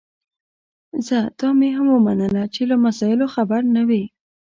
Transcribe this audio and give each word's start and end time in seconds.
ځه 1.07 1.19
دا 1.39 1.49
مي 1.59 1.69
هم 1.77 1.87
ومنله 1.91 2.43
چي 2.53 2.63
له 2.71 2.75
مسایلو 2.85 3.25
خبر 3.35 3.61
نه 3.75 3.81
وې 3.87 4.03